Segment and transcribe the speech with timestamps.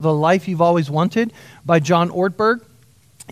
[0.00, 1.32] The Life You've Always Wanted
[1.64, 2.64] by John Ortberg.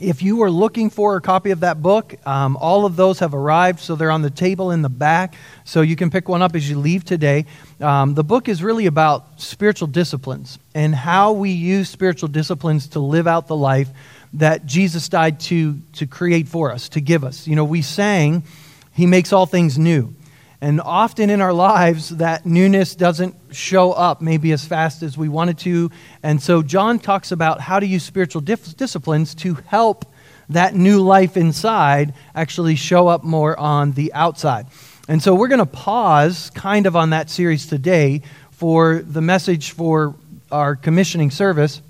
[0.01, 3.35] If you were looking for a copy of that book, um, all of those have
[3.35, 5.35] arrived, so they're on the table in the back,
[5.65, 7.47] so you can pick one up as you leave today.
[7.81, 13.01] Um, the book is really about spiritual disciplines and how we use spiritual disciplines to
[13.01, 13.89] live out the life
[14.35, 17.49] that Jesus died to, to create for us, to give us.
[17.49, 18.45] You know, we sang,
[18.93, 20.15] He makes all things new.
[20.61, 25.29] And often in our lives, that newness doesn't show up maybe as fast as we
[25.29, 25.91] wanted to.
[26.23, 30.13] And so John talks about how to use spiritual dif- disciplines to help
[30.49, 34.67] that new life inside actually show up more on the outside.
[35.09, 39.71] And so we're going to pause kind of on that series today for the message
[39.73, 40.17] for
[40.51, 41.81] our commissioning service.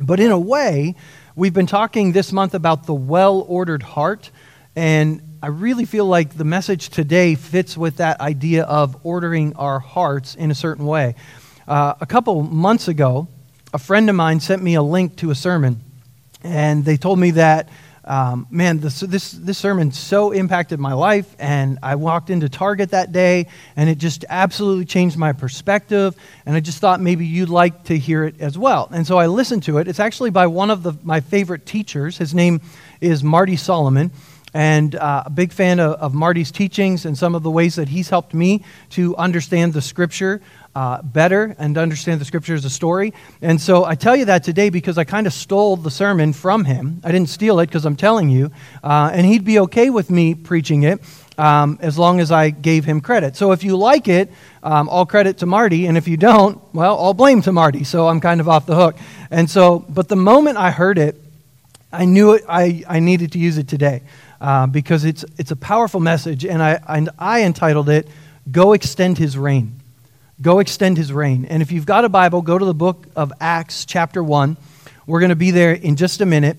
[0.00, 0.94] But in a way,
[1.34, 4.30] we've been talking this month about the well ordered heart.
[4.74, 9.78] And I really feel like the message today fits with that idea of ordering our
[9.78, 11.14] hearts in a certain way.
[11.68, 13.28] Uh, a couple months ago,
[13.74, 15.80] a friend of mine sent me a link to a sermon,
[16.42, 17.68] and they told me that,
[18.04, 22.92] um, man, this, this, this sermon so impacted my life, and I walked into Target
[22.92, 26.14] that day, and it just absolutely changed my perspective,
[26.46, 28.88] and I just thought maybe you'd like to hear it as well.
[28.90, 29.88] And so I listened to it.
[29.88, 32.16] It's actually by one of the, my favorite teachers.
[32.16, 32.62] His name
[33.02, 34.10] is Marty Solomon
[34.56, 37.90] and uh, a big fan of, of, Marty's teachings and some of the ways that
[37.90, 40.40] he's helped me to understand the scripture
[40.74, 43.12] uh, better and understand the scripture as a story.
[43.42, 46.64] And so I tell you that today because I kind of stole the sermon from
[46.64, 47.02] him.
[47.04, 48.50] I didn't steal it because I'm telling you.
[48.82, 51.02] Uh, and he'd be okay with me preaching it
[51.36, 53.36] um, as long as I gave him credit.
[53.36, 54.32] So if you like it,
[54.62, 55.84] um, all credit to Marty.
[55.84, 57.84] And if you don't, well, all blame to Marty.
[57.84, 58.96] So I'm kind of off the hook.
[59.30, 61.20] And so, but the moment I heard it,
[61.92, 64.00] I knew it, I, I needed to use it today
[64.40, 68.08] uh, because it's, it's a powerful message, and I, and I entitled it,
[68.50, 69.80] Go Extend His Reign.
[70.40, 71.44] Go Extend His Reign.
[71.46, 74.56] And if you've got a Bible, go to the book of Acts, chapter 1.
[75.06, 76.58] We're going to be there in just a minute.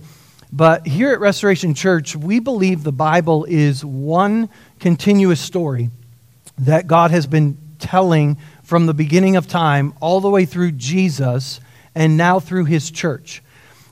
[0.51, 5.89] But here at Restoration Church, we believe the Bible is one continuous story
[6.59, 11.59] that God has been telling from the beginning of time all the way through Jesus
[11.93, 13.43] and now through his church.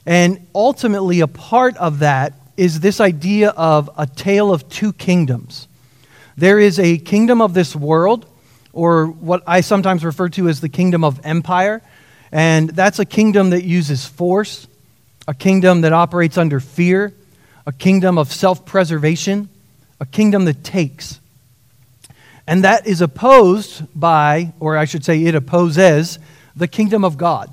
[0.06, 5.68] And ultimately, a part of that is this idea of a tale of two kingdoms.
[6.38, 8.26] There is a kingdom of this world,
[8.74, 11.82] or what I sometimes refer to as the kingdom of empire,
[12.32, 14.68] and that's a kingdom that uses force,
[15.28, 17.14] a kingdom that operates under fear,
[17.66, 19.50] a kingdom of self preservation,
[20.00, 21.20] a kingdom that takes.
[22.48, 26.20] And that is opposed by, or I should say, it opposes
[26.56, 27.52] the kingdom of God.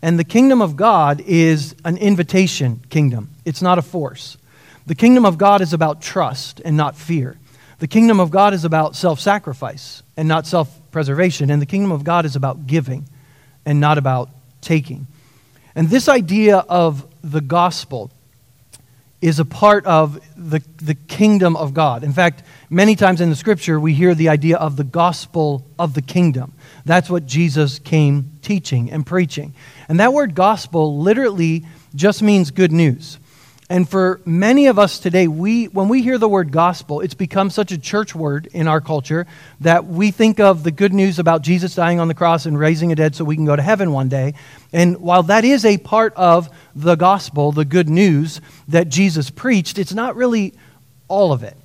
[0.00, 4.36] And the kingdom of God is an invitation kingdom, it's not a force.
[4.86, 7.38] The kingdom of God is about trust and not fear.
[7.78, 11.50] The kingdom of God is about self sacrifice and not self preservation.
[11.50, 13.08] And the kingdom of God is about giving
[13.64, 15.06] and not about taking.
[15.74, 18.10] And this idea of the gospel
[19.20, 22.04] is a part of the, the kingdom of God.
[22.04, 25.94] In fact, many times in the scripture, we hear the idea of the gospel of
[25.94, 26.52] the kingdom.
[26.84, 29.54] That's what Jesus came teaching and preaching.
[29.88, 33.18] And that word gospel literally just means good news.
[33.70, 37.50] And for many of us today, we, when we hear the word gospel, it's become
[37.50, 39.26] such a church word in our culture
[39.60, 42.92] that we think of the good news about Jesus dying on the cross and raising
[42.92, 44.32] a dead so we can go to heaven one day.
[44.72, 49.78] And while that is a part of the gospel, the good news that Jesus preached,
[49.78, 50.54] it's not really
[51.06, 51.56] all of it.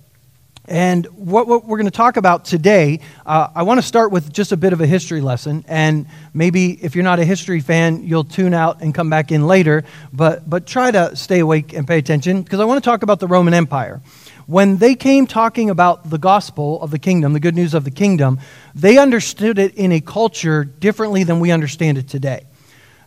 [0.66, 4.31] And what, what we're going to talk about today, uh, I want to start with
[4.31, 5.66] just a bit of a history lesson.
[5.68, 9.46] And maybe if you're not a history fan, you'll tune out and come back in
[9.46, 9.84] later.
[10.13, 13.19] But, but try to stay awake and pay attention because I want to talk about
[13.19, 14.02] the Roman Empire.
[14.46, 17.91] When they came talking about the gospel of the kingdom, the good news of the
[17.91, 18.40] kingdom,
[18.73, 22.46] they understood it in a culture differently than we understand it today.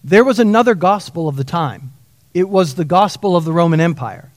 [0.04, 1.92] There was another gospel of the time,
[2.34, 4.30] it was the gospel of the Roman Empire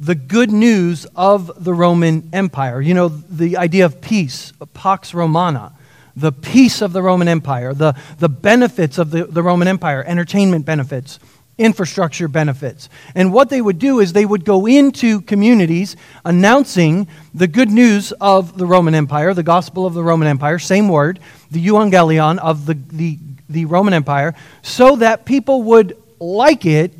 [0.00, 2.80] the good news of the Roman Empire.
[2.80, 5.74] You know, the idea of peace, Pax Romana,
[6.16, 10.64] the peace of the Roman Empire, the, the benefits of the, the Roman Empire, entertainment
[10.64, 11.20] benefits,
[11.58, 12.88] infrastructure benefits.
[13.14, 18.12] And what they would do is they would go into communities announcing the good news
[18.22, 21.20] of the Roman Empire, the gospel of the Roman Empire, same word,
[21.50, 23.18] the euangelion of the, the,
[23.50, 26.94] the Roman Empire, so that people would like it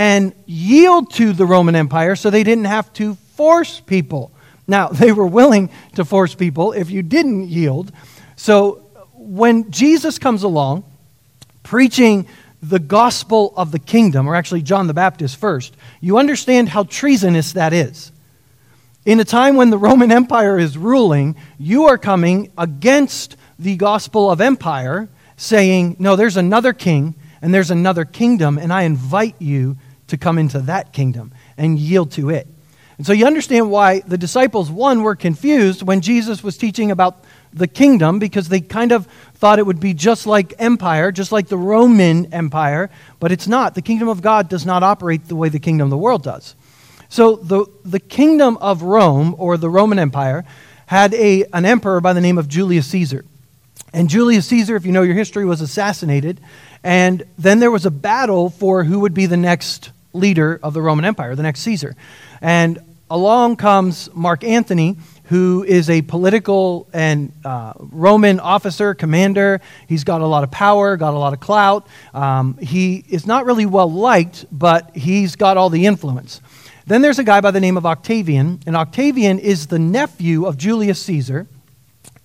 [0.00, 4.32] and yield to the Roman Empire so they didn't have to force people.
[4.66, 7.92] Now, they were willing to force people if you didn't yield.
[8.34, 8.76] So
[9.12, 10.84] when Jesus comes along
[11.62, 12.26] preaching
[12.62, 17.52] the gospel of the kingdom, or actually John the Baptist first, you understand how treasonous
[17.52, 18.10] that is.
[19.04, 24.30] In a time when the Roman Empire is ruling, you are coming against the gospel
[24.30, 29.76] of empire, saying, No, there's another king and there's another kingdom, and I invite you
[30.10, 32.46] to come into that kingdom and yield to it.
[32.98, 37.24] And so you understand why the disciples, one, were confused when Jesus was teaching about
[37.52, 41.48] the kingdom because they kind of thought it would be just like empire, just like
[41.48, 43.74] the Roman Empire, but it's not.
[43.74, 46.54] The kingdom of God does not operate the way the kingdom of the world does.
[47.08, 50.44] So the, the kingdom of Rome, or the Roman Empire,
[50.86, 53.24] had a, an emperor by the name of Julius Caesar.
[53.92, 56.40] And Julius Caesar, if you know your history, was assassinated.
[56.84, 60.82] And then there was a battle for who would be the next leader of the
[60.82, 61.96] Roman Empire, the next Caesar.
[62.40, 62.78] And
[63.10, 69.60] along comes Mark Antony, who is a political and uh, Roman officer, commander.
[69.86, 71.86] He's got a lot of power, got a lot of clout.
[72.12, 76.40] Um, he is not really well liked, but he's got all the influence.
[76.86, 80.56] Then there's a guy by the name of Octavian, and Octavian is the nephew of
[80.56, 81.46] Julius Caesar,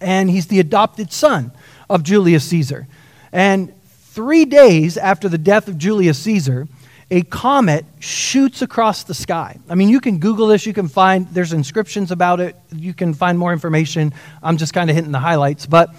[0.02, 1.52] and he's the adopted son
[1.90, 2.88] of Julius Caesar.
[3.32, 6.68] And three days after the death of Julius Caesar,
[7.12, 9.60] a comet shoots across the sky.
[9.70, 13.14] I mean, you can Google this, you can find, there's inscriptions about it, you can
[13.14, 14.14] find more information.
[14.42, 15.66] I'm just kind of hitting the highlights.
[15.66, 15.90] But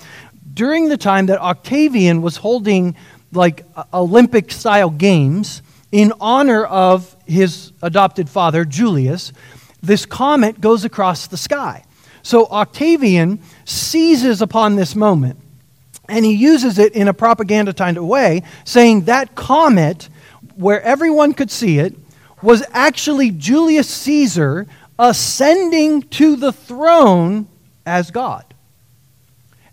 [0.53, 2.97] during the time that Octavian was holding
[3.33, 5.63] like Olympic style games,
[5.93, 9.33] in honor of his adopted father, Julius,
[9.83, 11.85] this comet goes across the sky.
[12.23, 15.39] So Octavian seizes upon this moment
[16.09, 20.09] and he uses it in a propaganda kind of way, saying that comet,
[20.57, 21.95] where everyone could see it,
[22.43, 24.67] was actually Julius Caesar
[24.99, 27.47] ascending to the throne
[27.85, 28.45] as God.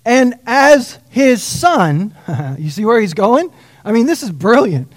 [0.06, 2.16] And as his son,
[2.60, 3.52] you see where he's going?
[3.86, 4.92] I mean, this is brilliant.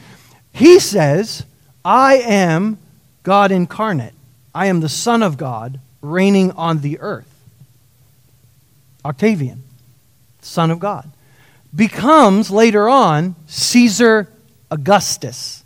[0.53, 1.45] He says,
[1.85, 2.79] I am
[3.23, 4.15] God incarnate.
[4.55, 7.31] I am the Son of God reigning on the earth.
[9.05, 9.63] Octavian,
[10.41, 11.11] Son of God,
[11.75, 14.33] becomes later on Caesar
[14.71, 15.65] Augustus.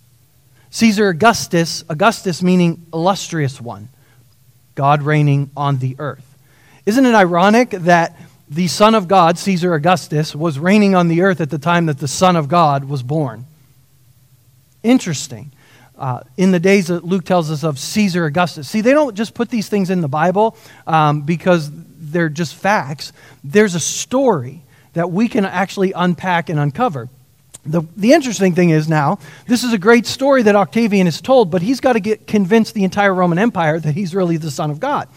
[0.71, 3.89] Caesar Augustus, Augustus meaning illustrious one,
[4.75, 6.27] God reigning on the earth.
[6.87, 8.17] Isn't it ironic that
[8.49, 11.99] the Son of God, Caesar Augustus, was reigning on the earth at the time that
[11.99, 13.47] the Son of God was born?
[14.83, 15.53] Interesting.
[15.99, 18.67] Uh, in the days that Luke tells us of Caesar Augustus.
[18.67, 20.57] See, they don't just put these things in the Bible
[20.87, 23.13] um, because they're just facts.
[23.45, 24.63] There's a story
[24.95, 27.11] that we can actually unpack and uncover.
[27.65, 31.51] The, the interesting thing is now, this is a great story that Octavian is told,
[31.51, 34.71] but he's got to get convinced the entire Roman Empire that he's really the Son
[34.71, 35.09] of God.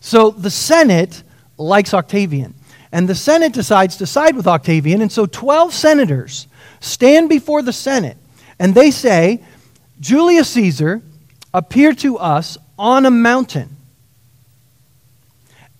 [0.00, 1.22] So the Senate
[1.58, 2.54] likes Octavian.
[2.92, 6.48] And the Senate decides to side with Octavian, and so 12 senators
[6.80, 8.16] stand before the Senate
[8.60, 9.42] and they say,
[10.00, 11.02] Julius Caesar
[11.52, 13.74] appeared to us on a mountain.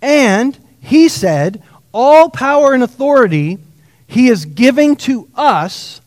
[0.00, 1.62] And he said,
[1.92, 3.58] All power and authority
[4.06, 6.00] he is giving to us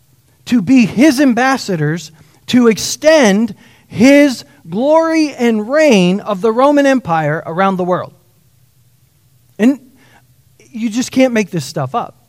[0.45, 2.11] to be his ambassadors
[2.47, 3.55] to extend
[3.87, 8.13] his glory and reign of the Roman Empire around the world.
[9.59, 9.91] And
[10.57, 12.23] you just can't make this stuff up.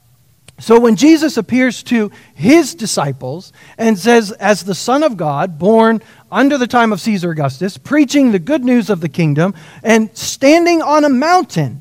[0.60, 6.00] So when Jesus appears to his disciples and says, as the Son of God, born
[6.30, 10.80] under the time of Caesar Augustus, preaching the good news of the kingdom, and standing
[10.80, 11.80] on a mountain,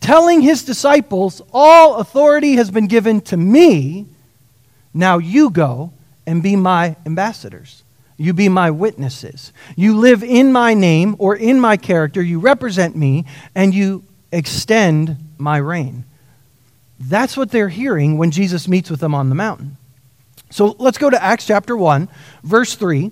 [0.00, 4.06] telling his disciples, All authority has been given to me,
[4.96, 5.92] now you go
[6.26, 7.84] and be my ambassadors.
[8.16, 9.52] You be my witnesses.
[9.76, 12.22] You live in my name or in my character.
[12.22, 16.04] You represent me, and you extend my reign.
[16.98, 19.76] That's what they're hearing when Jesus meets with them on the mountain.
[20.48, 22.08] So let's go to Acts chapter 1,
[22.42, 23.10] verse 3.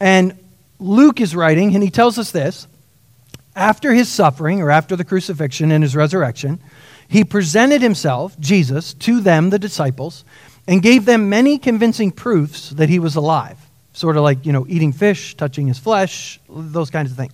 [0.00, 0.38] And
[0.78, 2.68] Luke is writing, and he tells us this
[3.56, 6.60] After his suffering, or after the crucifixion and his resurrection,
[7.08, 10.24] he presented himself, Jesus, to them, the disciples,
[10.66, 13.58] and gave them many convincing proofs that he was alive.
[13.92, 17.32] Sort of like, you know, eating fish, touching his flesh, those kinds of things.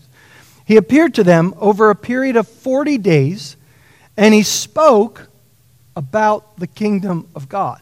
[0.64, 3.56] He appeared to them over a period of 40 days
[4.16, 5.28] and he spoke
[5.96, 7.80] about the kingdom of God.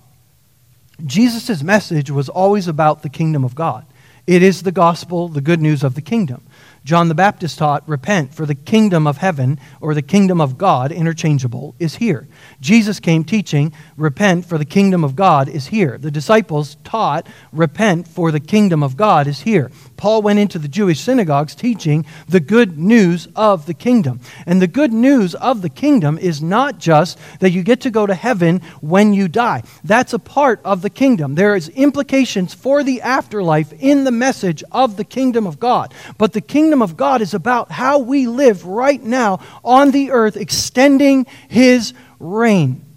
[1.05, 3.85] Jesus' message was always about the kingdom of God.
[4.27, 6.43] It is the gospel, the good news of the kingdom.
[6.85, 10.93] John the Baptist taught, Repent, for the kingdom of heaven, or the kingdom of God,
[10.93, 12.27] interchangeable, is here.
[12.61, 15.99] Jesus came teaching, Repent, for the kingdom of God is here.
[15.99, 19.71] The disciples taught, Repent, for the kingdom of God is here.
[19.97, 24.21] Paul went into the Jewish synagogues teaching the good news of the kingdom.
[24.47, 28.07] And the good news of the kingdom is not just that you get to go
[28.07, 29.63] to heaven when you die.
[29.85, 31.35] That's a part of the kingdom.
[31.35, 35.93] There is implications for the afterlife in the message of the kingdom of God.
[36.17, 40.37] But the kingdom of God is about how we live right now on the earth,
[40.37, 42.90] extending his reign.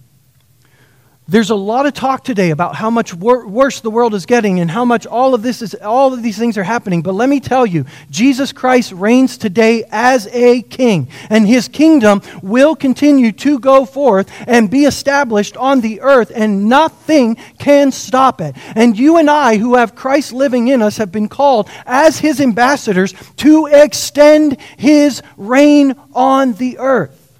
[1.25, 4.60] There's a lot of talk today about how much wor- worse the world is getting
[4.60, 7.01] and how much all of this is all of these things are happening.
[7.01, 12.22] But let me tell you, Jesus Christ reigns today as a king, and his kingdom
[12.42, 18.42] will continue to go forth and be established on the earth, and nothing can stop
[18.42, 18.53] it.
[18.75, 22.42] And you and I, who have Christ living in us, have been called as his
[22.42, 27.39] ambassadors to extend his reign on the earth.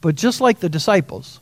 [0.00, 1.40] But just like the disciples,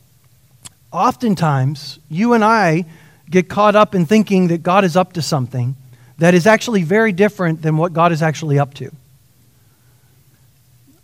[0.95, 2.85] oftentimes you and I
[3.29, 5.75] get caught up in thinking that God is up to something
[6.17, 8.91] that is actually very different than what God is actually up to.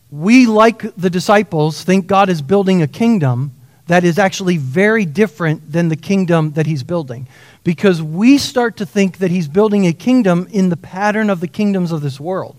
[0.10, 3.52] We, like the disciples, think God is building a kingdom
[3.88, 7.28] that is actually very different than the kingdom that he's building.
[7.64, 11.48] Because we start to think that he's building a kingdom in the pattern of the
[11.48, 12.56] kingdoms of this world.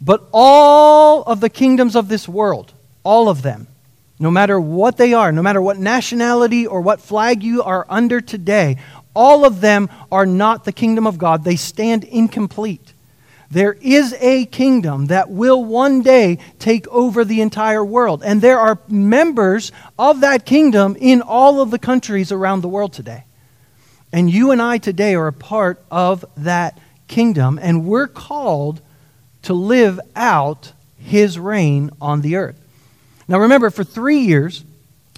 [0.00, 2.72] But all of the kingdoms of this world,
[3.02, 3.66] all of them,
[4.20, 8.20] no matter what they are, no matter what nationality or what flag you are under
[8.20, 8.76] today,
[9.14, 11.42] all of them are not the kingdom of God.
[11.42, 12.92] They stand incomplete.
[13.50, 18.22] There is a kingdom that will one day take over the entire world.
[18.22, 22.92] And there are members of that kingdom in all of the countries around the world
[22.92, 23.24] today.
[24.12, 28.80] And you and I today are a part of that kingdom, and we're called
[29.42, 32.59] to live out his reign on the earth.
[33.30, 34.64] Now remember, for three years,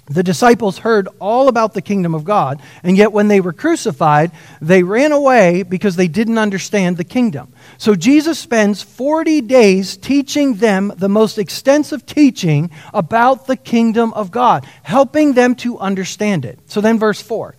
[0.05, 4.31] the disciples heard all about the kingdom of God, and yet when they were crucified,
[4.61, 7.51] they ran away because they didn't understand the kingdom.
[7.79, 14.29] So Jesus spends 40 days teaching them the most extensive teaching about the kingdom of
[14.29, 16.59] God, helping them to understand it.
[16.67, 17.55] So then, verse 4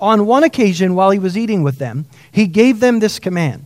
[0.00, 3.64] On one occasion, while he was eating with them, he gave them this command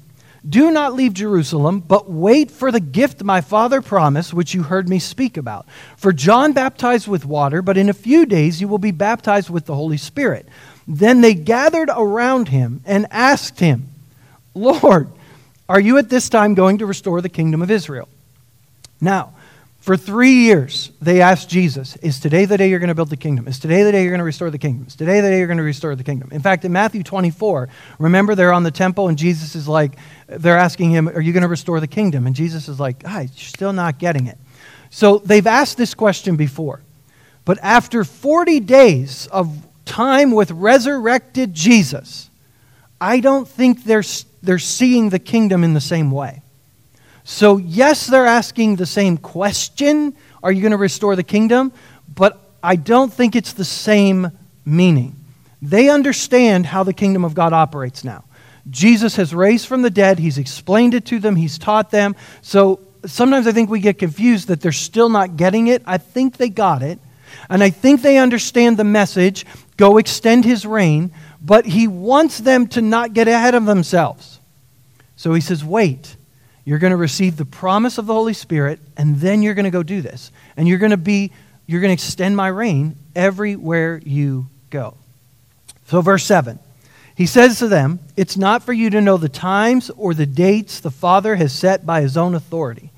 [0.49, 4.89] do not leave Jerusalem, but wait for the gift my Father promised, which you heard
[4.89, 5.67] me speak about.
[5.97, 9.67] For John baptized with water, but in a few days you will be baptized with
[9.67, 10.47] the Holy Spirit.
[10.89, 13.89] Then they gathered around him and asked him,
[14.55, 15.09] Lord,
[15.69, 18.09] are you at this time going to restore the kingdom of Israel?
[19.01, 19.33] Now,
[19.83, 23.17] for three years, they asked Jesus, Is today the day you're going to build the
[23.17, 23.49] kingdom?
[23.49, 24.87] Is today the day you're going to restore the kingdom?
[24.87, 26.29] Is today the day you're going to restore the kingdom?
[26.31, 27.69] In fact, in Matthew 24,
[27.99, 29.97] remember they're on the temple and Jesus is like,
[30.39, 32.27] they're asking him, Are you going to restore the kingdom?
[32.27, 34.39] And Jesus is like, Ah, you're still not getting it.
[34.91, 36.81] So they've asked this question before.
[37.45, 42.31] But after 40 days of time with resurrected Jesus,
[43.01, 44.05] I don't think they're,
[44.43, 46.43] they're seeing the kingdom in the same way.
[47.25, 51.73] So, yes, they're asking the same question Are you going to restore the kingdom?
[52.15, 54.31] But I don't think it's the same
[54.65, 55.17] meaning.
[55.61, 58.25] They understand how the kingdom of God operates now.
[58.71, 62.17] Jesus has raised from the dead, He's explained it to them, He's taught them.
[62.43, 65.83] So, sometimes I think we get confused that they're still not getting it.
[65.87, 66.99] I think they got it.
[67.49, 72.69] And I think they understand the message go extend His reign, but He wants them
[72.69, 74.39] to not get ahead of themselves.
[75.17, 76.17] So, He says, wait
[76.65, 79.71] you're going to receive the promise of the Holy Spirit, and then you're going to
[79.71, 80.31] go do this.
[80.57, 81.33] And you're going to be,
[81.67, 84.97] you're going to extend my reign everywhere you go.
[85.89, 86.59] So, verse 7.
[87.15, 90.81] He says to them, It's not for you to know the times or the dates
[90.81, 92.91] the Father has set by his own authority.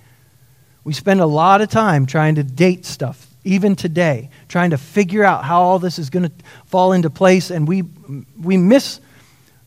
[0.85, 5.25] We spend a lot of time trying to date stuff, even today, trying to figure
[5.25, 6.33] out how all this is going to
[6.67, 7.85] fall into place, and we,
[8.41, 9.01] we miss,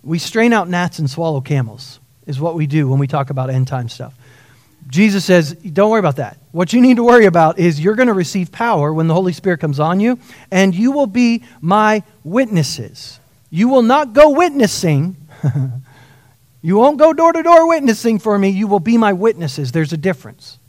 [0.03, 3.49] we strain out gnats and swallow camels is what we do when we talk about
[3.49, 4.13] end time stuff.
[4.87, 6.37] Jesus says, Don't worry about that.
[6.51, 9.33] What you need to worry about is you're going to receive power when the Holy
[9.33, 10.19] Spirit comes on you,
[10.51, 13.19] and you will be my witnesses.
[13.49, 15.15] You will not go witnessing.
[16.61, 18.49] you won't go door to door witnessing for me.
[18.49, 19.71] You will be my witnesses.
[19.71, 20.59] There's a difference.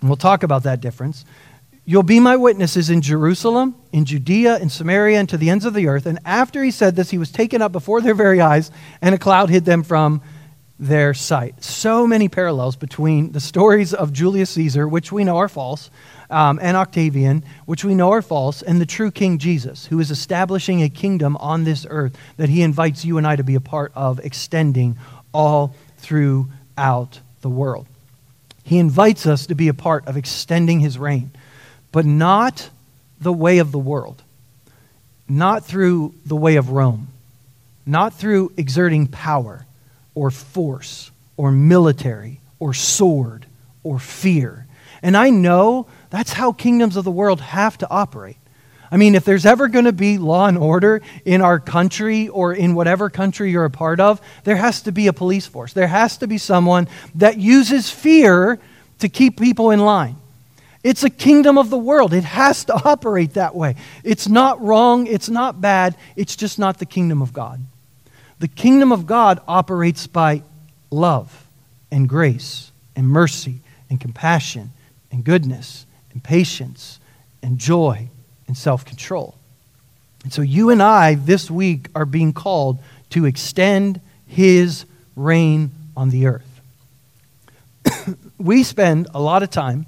[0.00, 1.24] And we'll talk about that difference.
[1.84, 5.72] You'll be my witnesses in Jerusalem, in Judea, in Samaria, and to the ends of
[5.72, 6.04] the earth.
[6.04, 9.18] And after he said this, he was taken up before their very eyes, and a
[9.18, 10.20] cloud hid them from
[10.78, 11.62] their sight.
[11.64, 15.90] So many parallels between the stories of Julius Caesar, which we know are false,
[16.28, 20.10] um, and Octavian, which we know are false, and the true King Jesus, who is
[20.10, 23.60] establishing a kingdom on this earth that he invites you and I to be a
[23.60, 24.96] part of, extending
[25.32, 27.86] all throughout the world.
[28.64, 31.30] He invites us to be a part of extending his reign,
[31.92, 32.68] but not
[33.20, 34.22] the way of the world,
[35.28, 37.08] not through the way of Rome,
[37.86, 39.65] not through exerting power
[40.16, 43.46] or force or military or sword
[43.84, 44.66] or fear.
[45.02, 48.38] And I know that's how kingdoms of the world have to operate.
[48.90, 52.54] I mean, if there's ever going to be law and order in our country or
[52.54, 55.72] in whatever country you're a part of, there has to be a police force.
[55.72, 58.58] There has to be someone that uses fear
[59.00, 60.16] to keep people in line.
[60.82, 62.14] It's a kingdom of the world.
[62.14, 63.74] It has to operate that way.
[64.04, 67.60] It's not wrong, it's not bad, it's just not the kingdom of God.
[68.38, 70.42] The kingdom of God operates by
[70.90, 71.46] love
[71.90, 74.70] and grace and mercy and compassion
[75.10, 77.00] and goodness and patience
[77.42, 78.08] and joy
[78.46, 79.36] and self control.
[80.22, 82.78] And so you and I this week are being called
[83.10, 86.60] to extend his reign on the earth.
[88.38, 89.86] we spend a lot of time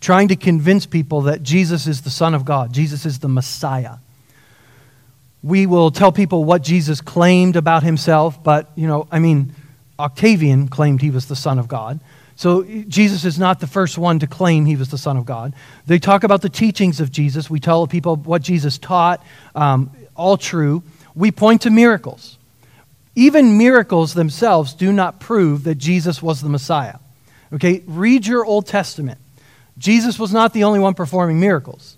[0.00, 3.96] trying to convince people that Jesus is the Son of God, Jesus is the Messiah.
[5.42, 9.54] We will tell people what Jesus claimed about himself, but, you know, I mean,
[9.98, 12.00] Octavian claimed he was the Son of God.
[12.36, 15.54] So Jesus is not the first one to claim he was the Son of God.
[15.86, 17.50] They talk about the teachings of Jesus.
[17.50, 20.82] We tell people what Jesus taught, um, all true.
[21.14, 22.38] We point to miracles.
[23.14, 26.96] Even miracles themselves do not prove that Jesus was the Messiah.
[27.52, 29.18] Okay, read your Old Testament.
[29.76, 31.96] Jesus was not the only one performing miracles.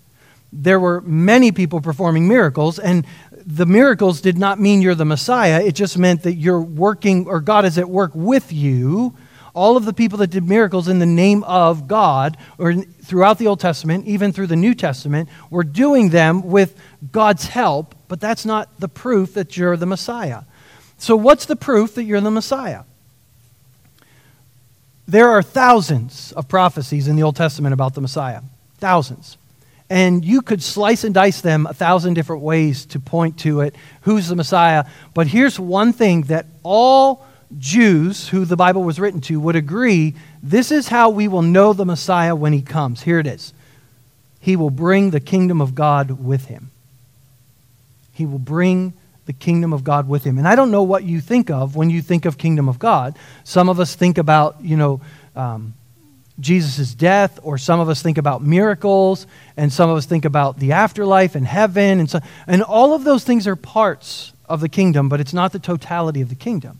[0.51, 3.05] There were many people performing miracles, and
[3.45, 5.61] the miracles did not mean you're the Messiah.
[5.61, 9.15] It just meant that you're working, or God is at work with you.
[9.53, 13.47] All of the people that did miracles in the name of God, or throughout the
[13.47, 16.75] Old Testament, even through the New Testament, were doing them with
[17.11, 20.41] God's help, but that's not the proof that you're the Messiah.
[20.97, 22.83] So, what's the proof that you're the Messiah?
[25.07, 28.41] There are thousands of prophecies in the Old Testament about the Messiah.
[28.79, 29.37] Thousands.
[29.89, 33.75] And you could slice and dice them a thousand different ways to point to it,
[34.01, 34.85] who's the Messiah.
[35.13, 37.25] But here's one thing that all
[37.59, 41.73] Jews who the Bible was written to would agree this is how we will know
[41.73, 43.03] the Messiah when he comes.
[43.03, 43.53] Here it is
[44.39, 46.71] He will bring the kingdom of God with him.
[48.13, 48.93] He will bring
[49.25, 50.37] the kingdom of God with him.
[50.37, 53.17] And I don't know what you think of when you think of kingdom of God.
[53.43, 55.01] Some of us think about, you know,
[55.35, 55.73] um,
[56.39, 59.25] Jesus' death, or some of us think about miracles,
[59.55, 61.99] and some of us think about the afterlife and heaven.
[61.99, 65.53] And, so, and all of those things are parts of the kingdom, but it's not
[65.53, 66.79] the totality of the kingdom.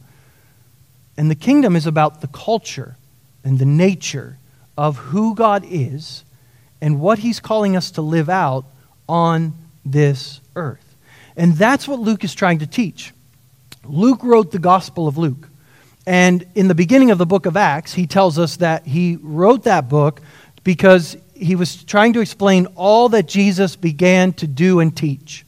[1.18, 2.98] And the kingdom is about the culture
[3.44, 4.38] and the nature
[4.78, 6.24] of who God is
[6.82, 8.66] and what he's calling us to live out
[9.08, 9.54] on
[9.86, 10.96] this earth.
[11.38, 13.14] And that's what Luke is trying to teach.
[13.86, 15.50] Luke wrote the Gospel of Luke.
[16.08, 19.64] And in the beginning of the book of Acts, he tells us that he wrote
[19.64, 20.22] that book
[20.64, 25.46] because he was trying to explain all that Jesus began to do and teach.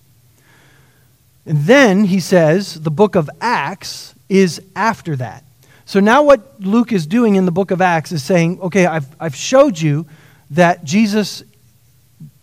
[1.46, 5.44] And then he says the book of Acts is after that.
[5.86, 9.08] So now what Luke is doing in the book of Acts is saying, okay, I've,
[9.20, 10.06] I've showed you
[10.52, 11.44] that Jesus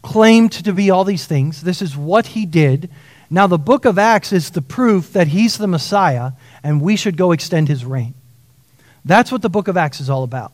[0.02, 1.62] claimed to be all these things.
[1.62, 2.90] This is what he did.
[3.34, 7.16] Now, the book of Acts is the proof that he's the Messiah and we should
[7.16, 8.14] go extend his reign.
[9.04, 10.52] That's what the book of Acts is all about.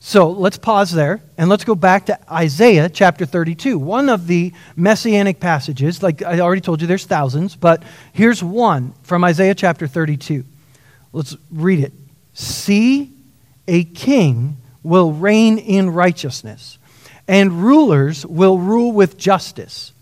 [0.00, 4.52] So let's pause there and let's go back to Isaiah chapter 32, one of the
[4.74, 6.02] messianic passages.
[6.02, 10.44] Like I already told you, there's thousands, but here's one from Isaiah chapter 32.
[11.12, 11.92] Let's read it.
[12.34, 13.12] See,
[13.68, 16.78] a king will reign in righteousness,
[17.28, 19.92] and rulers will rule with justice.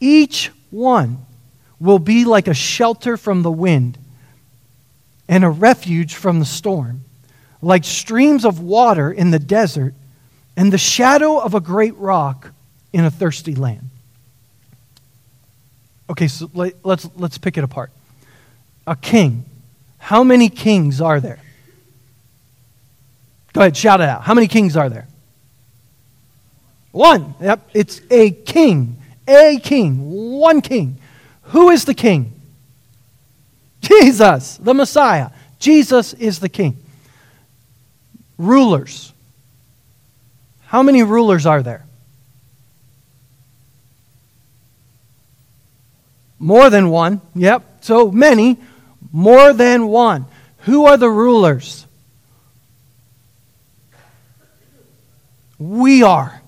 [0.00, 1.23] Each one
[1.84, 3.98] will be like a shelter from the wind
[5.28, 7.04] and a refuge from the storm,
[7.60, 9.92] like streams of water in the desert
[10.56, 12.52] and the shadow of a great rock
[12.94, 13.90] in a thirsty land.
[16.08, 17.90] Okay, so let's, let's pick it apart.
[18.86, 19.44] A king.
[19.98, 21.40] How many kings are there?
[23.52, 24.22] Go ahead, shout it out.
[24.22, 25.06] How many kings are there?
[26.92, 27.34] One.
[27.42, 28.96] Yep, it's a king.
[29.28, 30.38] A king.
[30.38, 30.98] One king.
[31.54, 32.32] Who is the king?
[33.80, 35.30] Jesus, the Messiah.
[35.60, 36.76] Jesus is the king.
[38.38, 39.12] Rulers.
[40.66, 41.86] How many rulers are there?
[46.40, 47.20] More than one.
[47.36, 47.84] Yep.
[47.84, 48.58] So many.
[49.12, 50.26] More than one.
[50.62, 51.86] Who are the rulers?
[55.60, 56.42] We are.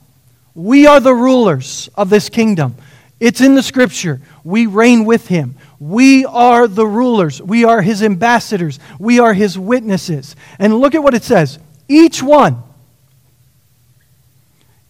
[0.57, 2.75] We are the rulers of this kingdom.
[3.19, 4.21] It's in the scripture.
[4.45, 5.57] We reign with him.
[5.79, 7.41] We are the rulers.
[7.41, 8.79] We are his ambassadors.
[8.99, 10.37] We are his witnesses.
[10.59, 12.63] And look at what it says each one,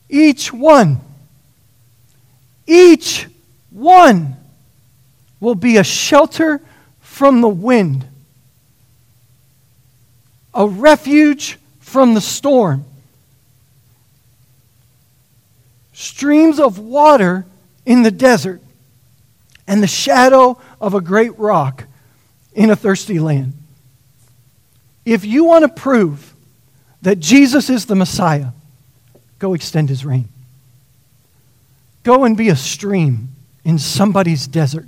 [0.08, 1.00] each one,
[2.66, 3.28] each
[3.70, 4.36] one
[5.38, 6.60] will be a shelter
[7.00, 8.06] from the wind,
[10.52, 12.84] a refuge from the storm,
[15.92, 17.46] streams of water
[17.86, 18.60] in the desert
[19.66, 21.84] and the shadow of a great rock
[22.52, 23.54] in a thirsty land.
[25.04, 26.34] If you want to prove
[27.02, 28.48] that Jesus is the Messiah,
[29.38, 30.28] go extend his reign.
[32.02, 33.28] Go and be a stream
[33.64, 34.86] in somebody's desert.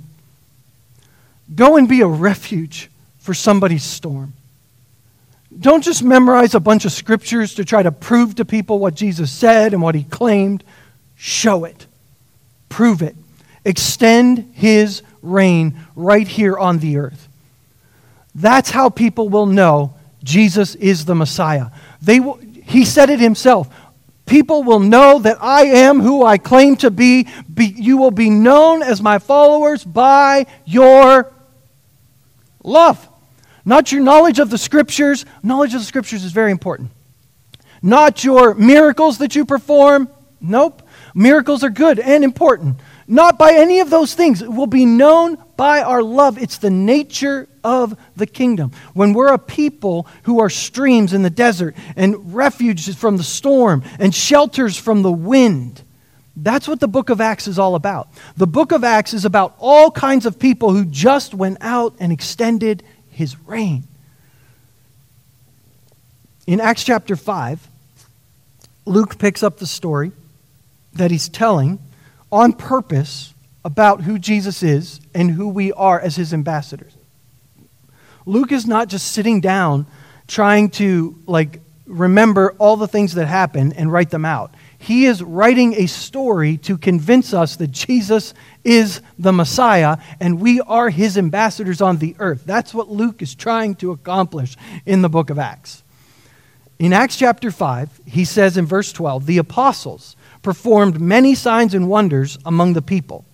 [1.53, 4.33] Go and be a refuge for somebody's storm.
[5.57, 9.31] Don't just memorize a bunch of scriptures to try to prove to people what Jesus
[9.31, 10.63] said and what he claimed.
[11.15, 11.87] Show it.
[12.69, 13.15] Prove it.
[13.65, 17.27] Extend his reign right here on the earth.
[18.33, 21.67] That's how people will know Jesus is the Messiah.
[22.01, 23.67] They will, he said it himself.
[24.25, 27.27] People will know that I am who I claim to be.
[27.51, 27.65] be.
[27.65, 31.33] You will be known as my followers by your
[32.63, 33.09] love.
[33.65, 35.25] Not your knowledge of the scriptures.
[35.41, 36.91] Knowledge of the scriptures is very important.
[37.81, 40.09] Not your miracles that you perform.
[40.39, 40.83] Nope.
[41.13, 42.77] Miracles are good and important.
[43.07, 44.41] Not by any of those things.
[44.41, 46.37] It will be known by our love.
[46.37, 48.71] It's the nature of the kingdom.
[48.93, 53.83] When we're a people who are streams in the desert and refuges from the storm
[53.99, 55.81] and shelters from the wind,
[56.35, 58.07] that's what the book of Acts is all about.
[58.37, 62.11] The book of Acts is about all kinds of people who just went out and
[62.11, 63.83] extended his reign.
[66.47, 67.67] In Acts chapter 5,
[68.85, 70.11] Luke picks up the story
[70.99, 71.79] that he's telling
[72.31, 73.33] on purpose
[73.65, 76.93] about who Jesus is and who we are as his ambassadors.
[78.25, 79.87] Luke is not just sitting down
[80.27, 84.53] trying to like remember all the things that happen and write them out.
[84.77, 88.33] He is writing a story to convince us that Jesus
[88.63, 92.43] is the Messiah and we are his ambassadors on the earth.
[92.45, 95.83] That's what Luke is trying to accomplish in the book of Acts.
[96.77, 101.89] In Acts chapter 5, he says in verse 12, the apostles performed many signs and
[101.89, 103.25] wonders among the people.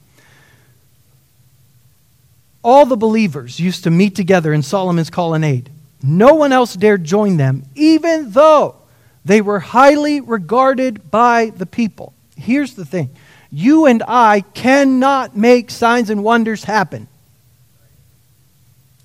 [2.64, 5.70] All the believers used to meet together in Solomon's colonnade.
[6.02, 8.76] No one else dared join them, even though
[9.24, 12.14] they were highly regarded by the people.
[12.36, 13.10] Here's the thing
[13.52, 17.08] you and I cannot make signs and wonders happen.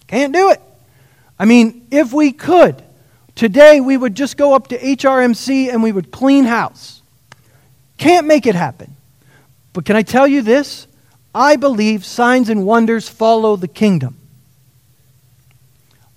[0.06, 0.60] Can't do it.
[1.38, 2.82] I mean, if we could,
[3.34, 6.99] today we would just go up to HRMC and we would clean house.
[8.00, 8.96] Can't make it happen.
[9.74, 10.86] But can I tell you this?
[11.34, 14.16] I believe signs and wonders follow the kingdom.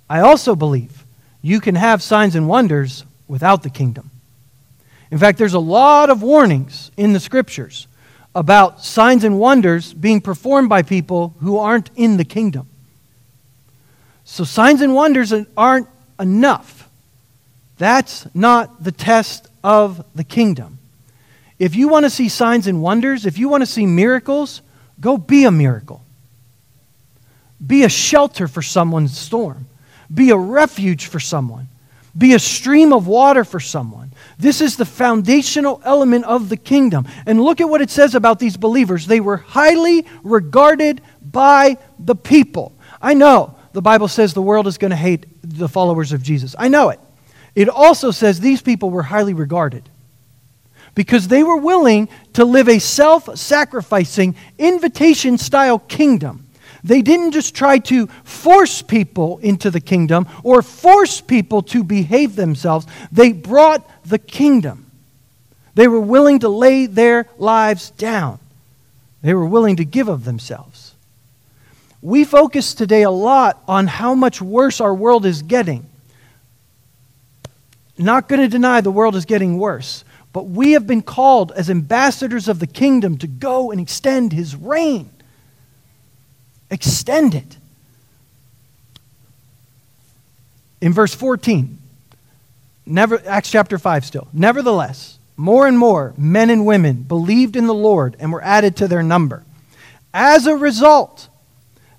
[0.10, 1.04] I also believe
[1.42, 4.12] you can have signs and wonders without the kingdom.
[5.12, 7.88] In fact, there's a lot of warnings in the scriptures
[8.34, 12.66] about signs and wonders being performed by people who aren't in the kingdom.
[14.24, 16.90] So, signs and wonders aren't enough.
[17.78, 20.73] That's not the test of the kingdom.
[21.60, 24.62] If you want to see signs and wonders, if you want to see miracles,
[25.00, 26.04] go be a miracle.
[27.66, 29.68] Be a shelter for someone's storm.
[30.14, 31.68] Be a refuge for someone.
[32.16, 34.12] Be a stream of water for someone.
[34.38, 37.08] This is the foundational element of the kingdom.
[37.26, 39.08] And look at what it says about these believers.
[39.08, 42.74] They were highly regarded by the people.
[43.02, 46.56] I know the Bible says the world is going to hate the followers of Jesus.
[46.60, 47.00] I know it.
[47.56, 49.90] It also says these people were highly regarded
[50.96, 56.48] because they were willing to live a self sacrificing, invitation style kingdom.
[56.84, 62.36] They didn't just try to force people into the kingdom or force people to behave
[62.36, 64.92] themselves, they brought the kingdom.
[65.76, 68.40] They were willing to lay their lives down,
[69.22, 70.94] they were willing to give of themselves.
[72.02, 75.86] We focus today a lot on how much worse our world is getting.
[77.98, 80.04] Not going to deny the world is getting worse.
[80.34, 84.56] But we have been called as ambassadors of the kingdom to go and extend his
[84.56, 85.12] reign.
[86.72, 87.58] Extend it.
[90.82, 91.78] In verse 14,
[92.86, 94.28] never, Acts chapter 5 still.
[94.34, 98.88] Nevertheless, more and more men and women believed in the Lord and were added to
[98.88, 99.44] their number.
[100.14, 101.30] As a result,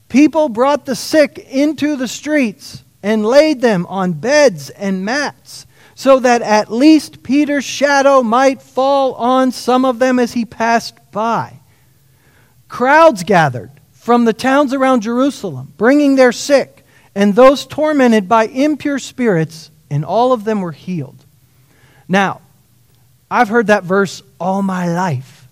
[0.09, 6.19] people brought the sick into the streets and laid them on beds and mats so
[6.21, 11.61] that at least Peter's shadow might fall on some of them as he passed by.
[12.69, 18.99] Crowds gathered from the towns around Jerusalem, bringing their sick and those tormented by impure
[18.99, 21.25] spirits, and all of them were healed.
[22.09, 22.41] Now,
[23.31, 25.47] I've heard that verse all my life.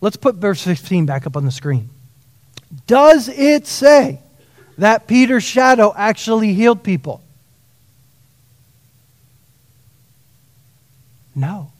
[0.00, 1.90] Let's put verse 15 back up on the screen.
[2.86, 4.20] Does it say
[4.78, 7.22] that Peter's shadow actually healed people?
[11.38, 11.70] No,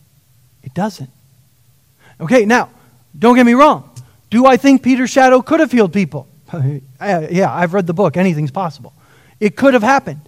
[0.63, 1.11] it doesn't.
[2.21, 2.71] Okay, now,
[3.19, 3.91] don't get me wrong.
[4.31, 6.29] Do I think Peter's shadow could have healed people?
[7.01, 8.17] Uh, yeah, I've read the book.
[8.17, 8.93] Anything's possible.
[9.39, 10.21] It could have happened.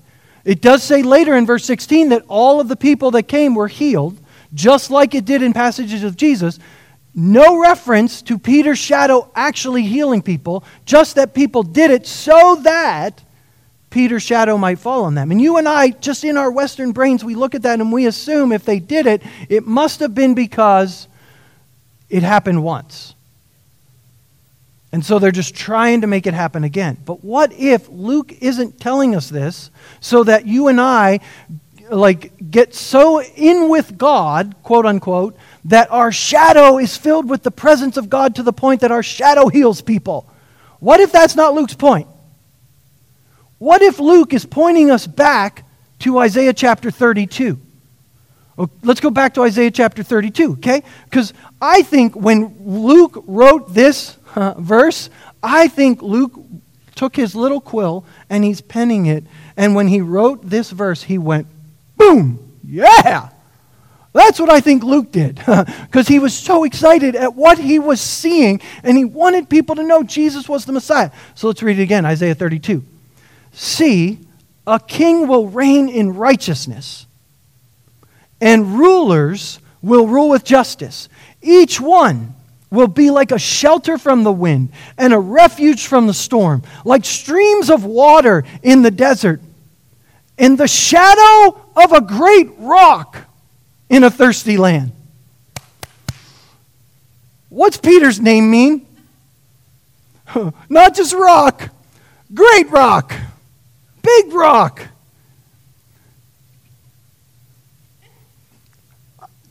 [0.45, 3.67] It does say later in verse 16 that all of the people that came were
[3.67, 4.17] healed
[4.55, 6.61] just like it did in passages of Jesus,
[7.13, 13.21] no reference to Peter's shadow actually healing people, just that people did it so that
[13.91, 15.31] Peter's shadow might fall on them.
[15.31, 18.07] And you and I, just in our Western brains, we look at that and we
[18.07, 21.09] assume if they did it, it must have been because
[22.09, 23.15] it happened once.
[24.93, 26.99] And so they're just trying to make it happen again.
[27.05, 31.21] But what if Luke isn't telling us this so that you and I
[31.91, 37.51] like get so in with God, quote unquote, that our shadow is filled with the
[37.51, 40.29] presence of God to the point that our shadow heals people?
[40.81, 42.09] What if that's not Luke's point?
[43.61, 45.67] What if Luke is pointing us back
[46.01, 47.61] to Isaiah chapter 32?
[48.83, 50.83] let's go back to Isaiah chapter 32, okay?
[51.05, 55.09] Because I think when Luke wrote this uh, verse,
[55.43, 56.39] I think Luke
[56.95, 59.25] took his little quill and he's penning it.
[59.57, 61.47] And when he wrote this verse, he went,
[61.97, 63.31] boom, yeah.
[64.13, 65.37] That's what I think Luke did
[65.87, 69.83] because he was so excited at what he was seeing and he wanted people to
[69.83, 71.11] know Jesus was the Messiah.
[71.35, 72.85] So let's read it again Isaiah 32.
[73.53, 74.21] See,
[74.67, 77.07] a king will reign in righteousness
[78.41, 81.09] and rulers will rule with justice.
[81.43, 82.35] Each one
[82.71, 87.05] will be like a shelter from the wind and a refuge from the storm, like
[87.05, 89.41] streams of water in the desert,
[90.39, 93.17] in the shadow of a great rock
[93.89, 94.93] in a thirsty land.
[97.49, 98.87] What's Peter's name mean?
[100.69, 101.71] Not just rock,
[102.33, 103.13] great rock,
[104.11, 104.89] big rock.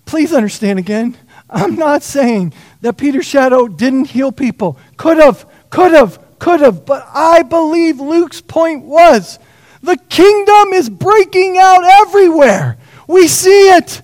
[0.05, 1.17] Please understand again.
[1.49, 4.77] I'm not saying that Peter's shadow didn't heal people.
[4.97, 6.85] Could have, could have, could have.
[6.85, 9.39] But I believe Luke's point was
[9.81, 12.77] the kingdom is breaking out everywhere.
[13.07, 14.01] We see it.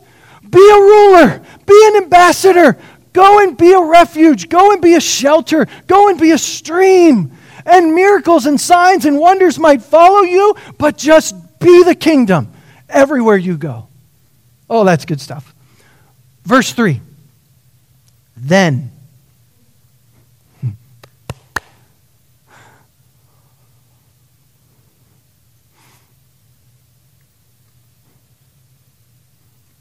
[0.48, 2.78] Be a ruler, be an ambassador,
[3.12, 7.32] go and be a refuge, go and be a shelter, go and be a stream.
[7.66, 12.52] And miracles and signs and wonders might follow you, but just be the kingdom
[12.88, 13.88] everywhere you go.
[14.70, 15.54] Oh, that's good stuff.
[16.44, 17.02] Verse 3
[18.38, 18.92] Then.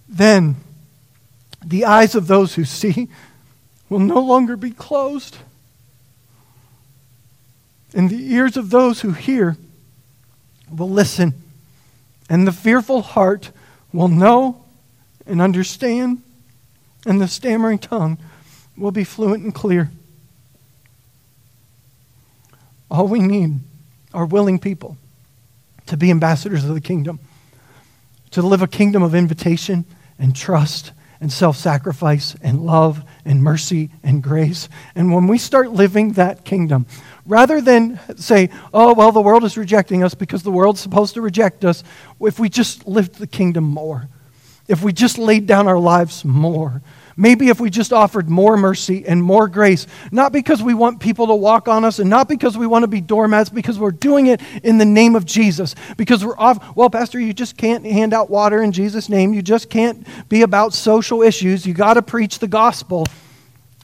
[0.09, 0.57] Then
[1.65, 3.09] the eyes of those who see
[3.89, 5.39] will no longer be closed,
[7.95, 9.57] and the ears of those who hear
[10.71, 11.35] will listen,
[12.29, 13.53] and the fearful heart
[13.93, 14.65] will know
[15.27, 16.21] and understand
[17.07, 18.19] and the stammering tongue
[18.77, 19.91] will be fluent and clear.
[22.91, 23.61] All we need
[24.13, 24.97] are willing people
[25.87, 27.19] to be ambassadors of the kingdom,
[28.31, 29.85] to live a kingdom of invitation
[30.19, 34.69] and trust and self sacrifice and love and mercy and grace.
[34.95, 36.87] And when we start living that kingdom,
[37.27, 41.21] rather than say, oh, well, the world is rejecting us because the world's supposed to
[41.21, 41.83] reject us,
[42.21, 44.09] if we just lived the kingdom more,
[44.69, 46.83] if we just laid down our lives more,
[47.17, 51.29] Maybe if we just offered more mercy and more grace, not because we want people
[51.29, 54.27] to walk on us and not because we want to be doormats, because we're doing
[54.27, 55.75] it in the name of Jesus.
[55.97, 59.33] Because we're off, well, Pastor, you just can't hand out water in Jesus' name.
[59.33, 61.65] You just can't be about social issues.
[61.65, 63.07] You got to preach the gospel.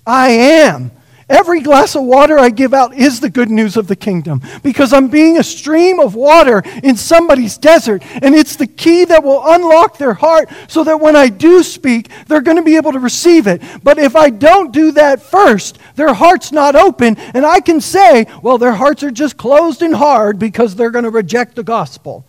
[0.06, 0.90] I am.
[1.30, 4.92] Every glass of water I give out is the good news of the kingdom because
[4.92, 8.02] I'm being a stream of water in somebody's desert.
[8.20, 12.08] And it's the key that will unlock their heart so that when I do speak,
[12.26, 13.62] they're going to be able to receive it.
[13.84, 17.16] But if I don't do that first, their heart's not open.
[17.16, 21.04] And I can say, well, their hearts are just closed and hard because they're going
[21.04, 22.24] to reject the gospel.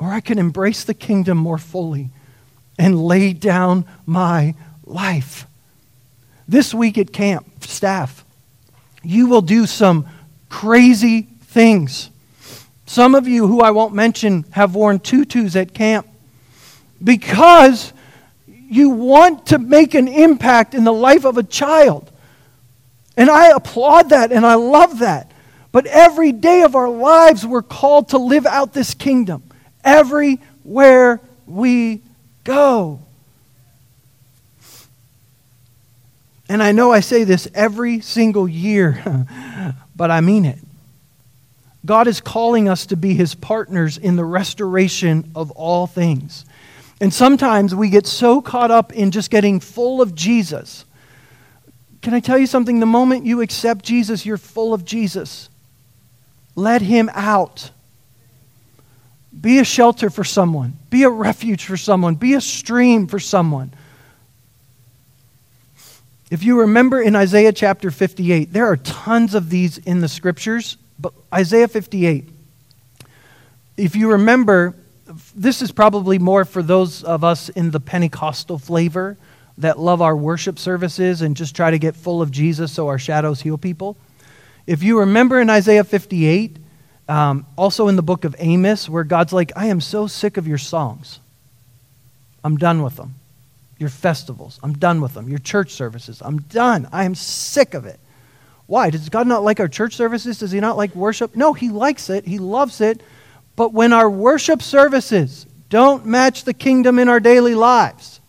[0.00, 2.08] Or I can embrace the kingdom more fully
[2.78, 4.54] and lay down my
[4.86, 5.46] life.
[6.46, 8.24] This week at camp, staff,
[9.02, 10.06] you will do some
[10.48, 12.10] crazy things.
[12.86, 16.06] Some of you, who I won't mention, have worn tutus at camp
[17.02, 17.92] because
[18.46, 22.10] you want to make an impact in the life of a child.
[23.16, 25.30] And I applaud that and I love that.
[25.72, 29.42] But every day of our lives, we're called to live out this kingdom
[29.82, 32.02] everywhere we
[32.44, 33.00] go.
[36.48, 39.02] And I know I say this every single year,
[39.96, 40.58] but I mean it.
[41.86, 46.44] God is calling us to be his partners in the restoration of all things.
[47.00, 50.84] And sometimes we get so caught up in just getting full of Jesus.
[52.00, 52.80] Can I tell you something?
[52.80, 55.48] The moment you accept Jesus, you're full of Jesus.
[56.54, 57.70] Let him out.
[59.38, 60.76] Be a shelter for someone.
[60.90, 62.14] Be a refuge for someone.
[62.14, 63.72] Be a stream for someone.
[66.34, 70.76] If you remember in Isaiah chapter 58, there are tons of these in the scriptures,
[70.98, 72.28] but Isaiah 58,
[73.76, 74.74] if you remember,
[75.36, 79.16] this is probably more for those of us in the Pentecostal flavor
[79.58, 82.98] that love our worship services and just try to get full of Jesus so our
[82.98, 83.96] shadows heal people.
[84.66, 86.56] If you remember in Isaiah 58,
[87.08, 90.48] um, also in the book of Amos, where God's like, I am so sick of
[90.48, 91.20] your songs.
[92.42, 93.14] I'm done with them.
[93.78, 95.28] Your festivals, I'm done with them.
[95.28, 96.88] Your church services, I'm done.
[96.92, 97.98] I am sick of it.
[98.66, 98.90] Why?
[98.90, 100.38] Does God not like our church services?
[100.38, 101.36] Does He not like worship?
[101.36, 102.26] No, He likes it.
[102.26, 103.02] He loves it.
[103.56, 108.20] But when our worship services don't match the kingdom in our daily lives,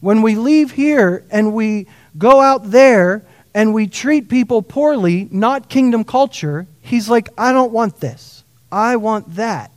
[0.00, 1.86] when we leave here and we
[2.18, 7.72] go out there and we treat people poorly, not kingdom culture, he's like, I don't
[7.72, 8.44] want this.
[8.70, 9.70] I want that.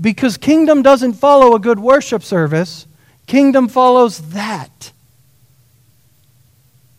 [0.00, 2.86] Because kingdom doesn't follow a good worship service,
[3.26, 4.92] kingdom follows that.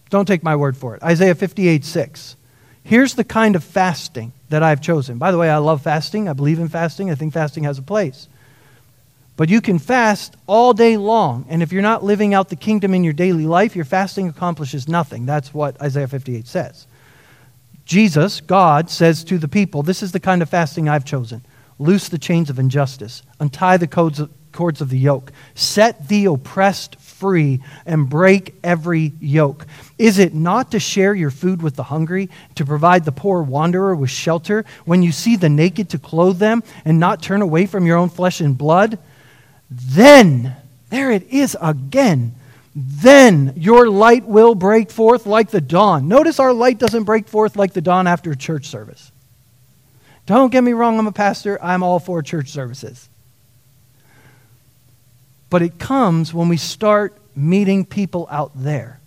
[0.10, 1.04] Don't take my word for it.
[1.04, 2.36] Isaiah 58 6.
[2.84, 5.18] Here's the kind of fasting that I've chosen.
[5.18, 6.30] By the way, I love fasting.
[6.30, 7.10] I believe in fasting.
[7.10, 8.28] I think fasting has a place.
[9.38, 12.94] But you can fast all day long, and if you're not living out the kingdom
[12.94, 15.26] in your daily life, your fasting accomplishes nothing.
[15.26, 16.88] That's what Isaiah 58 says.
[17.86, 21.44] Jesus, God, says to the people, This is the kind of fasting I've chosen.
[21.78, 26.26] Loose the chains of injustice, untie the codes of, cords of the yoke, set the
[26.26, 29.68] oppressed free, and break every yoke.
[29.98, 33.96] Is it not to share your food with the hungry, to provide the poor wanderer
[33.96, 37.86] with shelter, when you see the naked to clothe them, and not turn away from
[37.86, 38.98] your own flesh and blood?
[39.70, 40.56] Then,
[40.90, 42.34] there it is again.
[42.76, 46.10] Then your light will break forth like the dawn.
[46.10, 49.12] Notice our light doesn't break forth like the dawn after church service.
[50.26, 51.58] Don't get me wrong, I'm a pastor.
[51.64, 53.08] I'm all for church services.
[55.50, 59.00] But it comes when we start meeting people out there,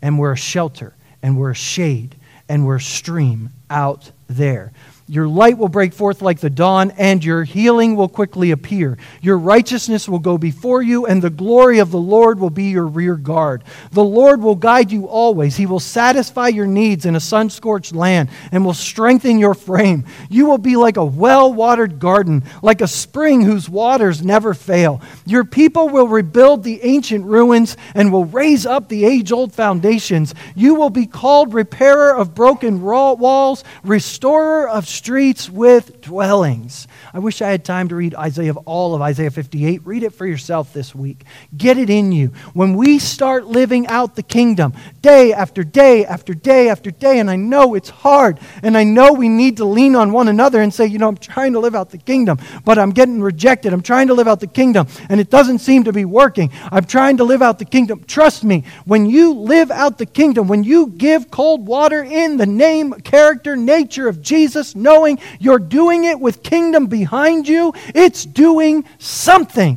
[0.00, 2.16] and we're a shelter, and we're a shade,
[2.48, 4.72] and we're a stream out there.
[5.12, 8.96] Your light will break forth like the dawn, and your healing will quickly appear.
[9.20, 12.86] Your righteousness will go before you, and the glory of the Lord will be your
[12.86, 13.62] rear guard.
[13.90, 15.54] The Lord will guide you always.
[15.54, 20.06] He will satisfy your needs in a sun scorched land and will strengthen your frame.
[20.30, 25.02] You will be like a well watered garden, like a spring whose waters never fail.
[25.26, 30.34] Your people will rebuild the ancient ruins and will raise up the age old foundations.
[30.54, 36.86] You will be called repairer of broken walls, restorer of streets with dwellings.
[37.14, 39.82] I wish I had time to read Isaiah all of Isaiah 58.
[39.84, 41.24] Read it for yourself this week.
[41.54, 42.28] Get it in you.
[42.54, 44.72] When we start living out the kingdom
[45.02, 49.12] day after day after day after day, and I know it's hard, and I know
[49.12, 51.74] we need to lean on one another and say, you know, I'm trying to live
[51.74, 53.74] out the kingdom, but I'm getting rejected.
[53.74, 56.50] I'm trying to live out the kingdom, and it doesn't seem to be working.
[56.70, 58.04] I'm trying to live out the kingdom.
[58.04, 62.46] Trust me, when you live out the kingdom, when you give cold water in the
[62.46, 68.84] name, character, nature of Jesus, knowing you're doing it with kingdom behind you, it's doing
[69.00, 69.76] something.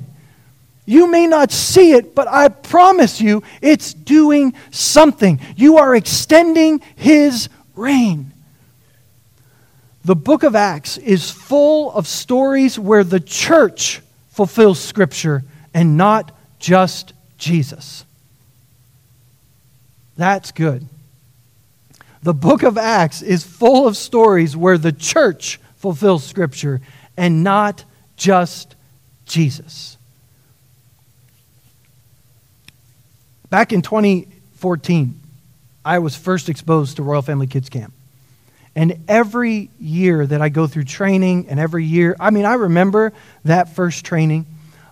[0.85, 5.39] You may not see it, but I promise you it's doing something.
[5.55, 8.31] You are extending His reign.
[10.03, 16.31] The book of Acts is full of stories where the church fulfills Scripture and not
[16.59, 18.05] just Jesus.
[20.15, 20.85] That's good.
[22.21, 26.81] The book of Acts is full of stories where the church fulfills Scripture
[27.17, 27.83] and not
[28.17, 28.75] just
[29.25, 29.97] Jesus.
[33.49, 35.19] Back in 2014,
[35.83, 37.93] I was first exposed to Royal Family Kids Camp.
[38.75, 43.13] And every year that I go through training, and every year, I mean, I remember
[43.45, 44.45] that first training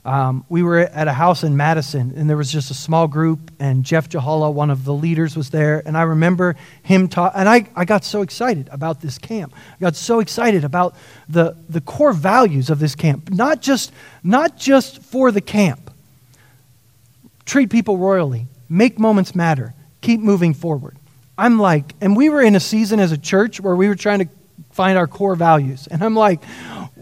[0.05, 3.51] um, we were at a house in Madison, and there was just a small group,
[3.59, 5.81] and Jeff Jahala, one of the leaders, was there.
[5.85, 9.53] And I remember him talk, and I, I got so excited about this camp.
[9.55, 10.95] I got so excited about
[11.29, 15.89] the, the core values of this camp, not just, not just for the camp.
[17.45, 20.97] Treat people royally, make moments matter, keep moving forward.
[21.37, 24.19] I'm like, and we were in a season as a church where we were trying
[24.19, 24.27] to
[24.71, 25.87] find our core values.
[25.87, 26.43] And I'm like,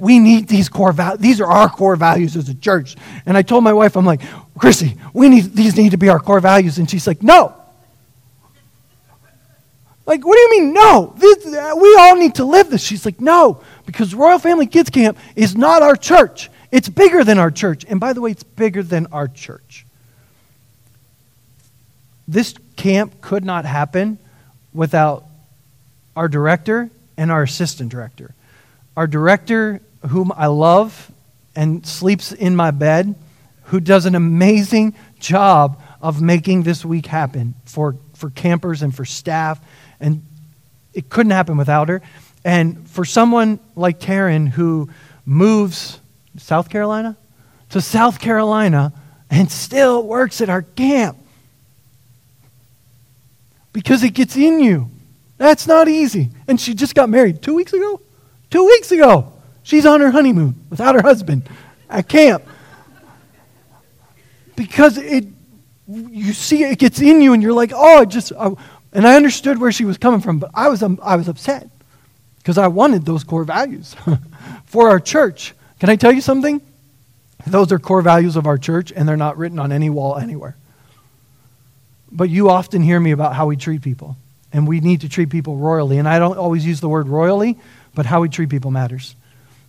[0.02, 1.20] we need these core values.
[1.20, 2.95] These are our core values as a church.
[3.28, 4.22] And I told my wife, I'm like,
[4.58, 6.80] Chrissy, we need, these need to be our core values.
[6.80, 7.54] And she's like, no.
[10.08, 11.14] Like, what do you mean, no?
[11.18, 12.82] This, we all need to live this.
[12.82, 16.49] She's like, no, because Royal Family Kids Camp is not our church.
[16.72, 17.86] It's bigger than our church.
[17.88, 19.86] And by the way, it's bigger than our church.
[22.28, 24.18] This camp could not happen
[24.74, 25.26] without
[26.16, 28.34] our director and our assistant director.
[28.97, 31.12] Our director whom I love
[31.56, 33.16] and sleeps in my bed,
[33.66, 39.06] who does an amazing job of making this week happen for, for campers and for
[39.06, 39.60] staff.
[39.99, 40.26] And
[40.93, 42.02] it couldn't happen without her.
[42.43, 44.89] And for someone like Taryn who
[45.26, 45.99] moves
[46.38, 47.18] South Carolina
[47.70, 48.93] to South Carolina
[49.30, 51.18] and still works at our camp
[53.74, 54.89] because it gets in you.
[55.38, 56.30] That's not easy.
[56.47, 58.02] And she just got married two weeks ago.
[58.49, 59.32] Two weeks ago.
[59.64, 61.47] She's on her honeymoon without her husband
[61.89, 62.43] at camp.
[64.55, 65.26] Because it,
[65.88, 68.51] you see, it gets in you, and you're like, oh, I just, I,
[68.93, 71.70] and I understood where she was coming from, but I was, um, I was upset
[72.38, 73.95] because I wanted those core values
[74.66, 75.53] for our church.
[75.80, 76.62] Can I tell you something?
[77.47, 80.55] Those are core values of our church, and they're not written on any wall anywhere.
[82.12, 84.18] But you often hear me about how we treat people,
[84.51, 85.97] and we need to treat people royally.
[85.97, 87.57] And I don't always use the word royally,
[87.95, 89.16] but how we treat people matters.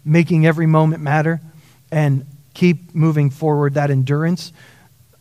[0.04, 1.40] Making every moment matter
[1.90, 4.52] and keep moving forward, that endurance.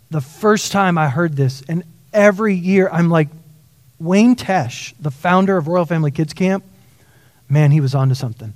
[0.09, 3.29] The first time I heard this, and every year I'm like,
[3.99, 6.63] Wayne Tesch, the founder of Royal Family Kids Camp,
[7.47, 8.53] man, he was onto something.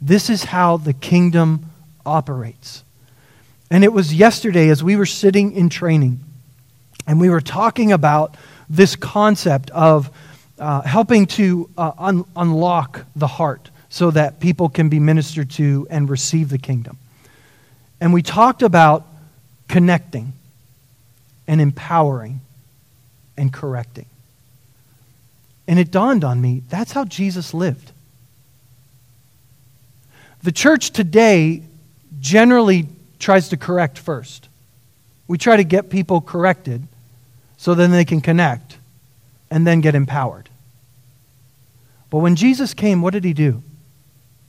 [0.00, 1.66] This is how the kingdom
[2.06, 2.84] operates.
[3.70, 6.20] And it was yesterday as we were sitting in training
[7.06, 8.36] and we were talking about
[8.68, 10.10] this concept of
[10.58, 15.86] uh, helping to uh, un- unlock the heart so that people can be ministered to
[15.90, 16.96] and receive the kingdom.
[18.00, 19.06] And we talked about
[19.68, 20.32] connecting
[21.46, 22.40] and empowering
[23.36, 24.06] and correcting.
[25.66, 27.90] And it dawned on me that's how Jesus lived.
[30.42, 31.62] The church today
[32.20, 32.86] generally
[33.18, 34.48] tries to correct first.
[35.28, 36.86] We try to get people corrected
[37.56, 38.78] so then they can connect
[39.50, 40.48] and then get empowered.
[42.08, 43.62] But when Jesus came, what did he do?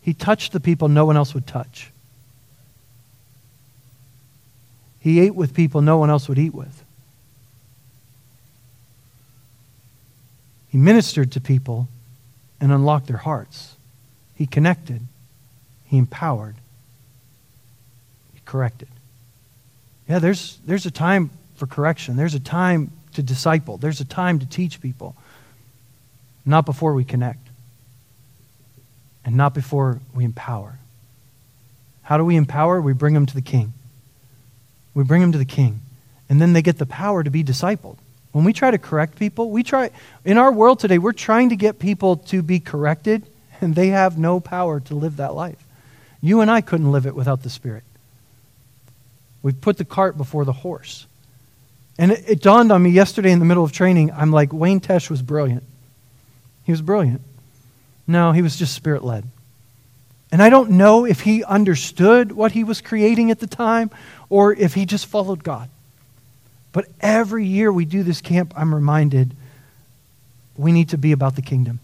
[0.01, 1.91] He touched the people no one else would touch.
[4.99, 6.83] He ate with people no one else would eat with.
[10.69, 11.87] He ministered to people
[12.59, 13.75] and unlocked their hearts.
[14.35, 15.01] He connected.
[15.85, 16.55] He empowered.
[18.33, 18.87] He corrected.
[20.07, 22.15] Yeah, there's, there's a time for correction.
[22.15, 23.77] There's a time to disciple.
[23.77, 25.15] There's a time to teach people.
[26.45, 27.50] Not before we connect.
[29.23, 30.79] And not before we empower.
[32.03, 32.81] How do we empower?
[32.81, 33.73] We bring them to the king.
[34.93, 35.81] We bring them to the king.
[36.29, 37.97] And then they get the power to be discipled.
[38.31, 39.91] When we try to correct people, we try,
[40.23, 43.23] in our world today, we're trying to get people to be corrected,
[43.59, 45.61] and they have no power to live that life.
[46.21, 47.83] You and I couldn't live it without the Spirit.
[49.43, 51.07] We've put the cart before the horse.
[51.97, 54.79] And it, it, dawned on me yesterday in the middle of training, I'm like, Wayne
[54.79, 55.63] Tesch was brilliant.
[56.63, 57.21] He was brilliant.
[58.11, 59.23] No, he was just spirit led.
[60.33, 63.89] And I don't know if he understood what he was creating at the time
[64.29, 65.69] or if he just followed God.
[66.73, 69.33] But every year we do this camp, I'm reminded
[70.57, 71.79] we need to be about the kingdom.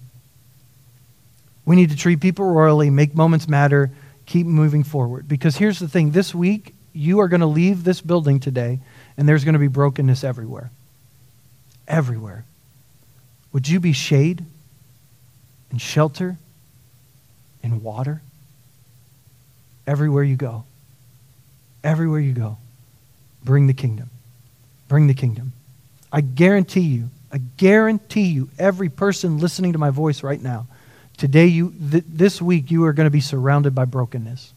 [1.66, 3.90] We need to treat people royally, make moments matter,
[4.26, 5.30] keep moving forward.
[5.30, 8.80] Because here's the thing this week, you are going to leave this building today,
[9.18, 10.72] and there's going to be brokenness everywhere.
[11.88, 12.44] Everywhere.
[13.54, 14.46] Would you be shade
[15.72, 16.38] and shelter
[17.64, 18.22] and water?
[19.86, 20.64] Everywhere you go.
[21.84, 22.58] Everywhere you go.
[23.44, 24.10] Bring the kingdom.
[24.88, 25.54] Bring the kingdom.
[26.12, 30.68] I guarantee you, I guarantee you, every person listening to my voice right now,
[31.18, 34.54] today, you, th- this week, you are going to be surrounded by brokenness.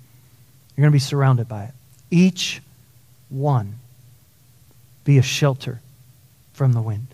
[0.77, 1.75] You're going to be surrounded by it.
[2.11, 2.61] Each
[3.29, 3.75] one
[5.05, 5.81] be a shelter
[6.53, 7.09] from the wind.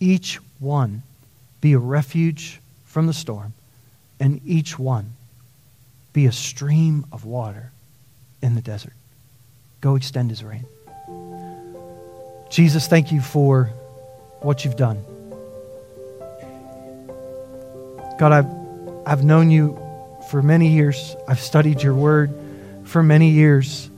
[0.00, 1.02] Each one
[1.60, 2.60] be a refuge
[2.92, 3.54] from the storm.
[4.20, 5.14] And each one
[6.12, 7.72] be a stream of water
[8.42, 8.92] in the desert.
[9.80, 10.66] Go extend his reign.
[12.50, 13.70] Jesus, thank you for
[14.42, 15.02] what you've done.
[18.18, 18.46] God, I've,
[19.06, 19.78] I've known you
[20.30, 21.16] for many years.
[21.26, 22.30] I've studied your word
[22.84, 23.90] for many years.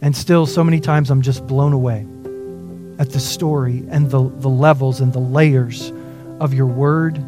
[0.00, 2.06] And still, so many times, I'm just blown away
[3.00, 5.92] at the story and the, the levels and the layers
[6.38, 7.22] of your word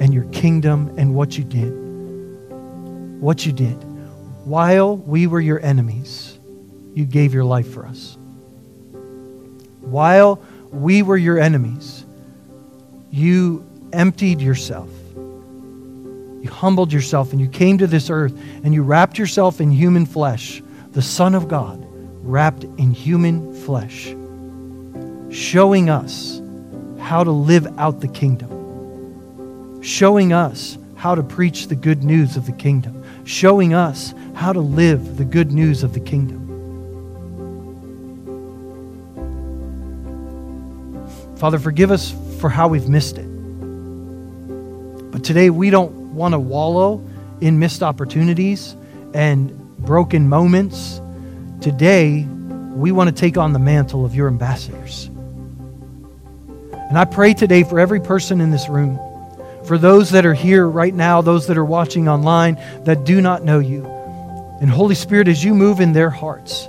[0.00, 1.70] and your kingdom and what you did.
[3.20, 3.76] What you did.
[4.44, 6.38] While we were your enemies,
[6.94, 8.16] you gave your life for us.
[9.80, 12.04] While we were your enemies,
[13.10, 14.90] you emptied yourself.
[15.14, 20.06] You humbled yourself and you came to this earth and you wrapped yourself in human
[20.06, 21.84] flesh, the Son of God,
[22.22, 24.14] wrapped in human flesh,
[25.34, 26.40] showing us
[26.98, 28.50] how to live out the kingdom,
[29.86, 34.58] showing us how to preach the good news of the kingdom, showing us how to
[34.60, 36.42] live the good news of the kingdom.
[41.36, 43.26] Father, forgive us for how we've missed it.
[45.12, 47.06] But today we don't want to wallow
[47.40, 48.74] in missed opportunities
[49.14, 51.00] and broken moments.
[51.60, 52.26] Today
[52.74, 55.06] we want to take on the mantle of your ambassadors.
[56.72, 58.98] And I pray today for every person in this room,
[59.66, 62.54] for those that are here right now, those that are watching online
[62.84, 63.84] that do not know you.
[64.60, 66.68] And Holy Spirit, as you move in their hearts,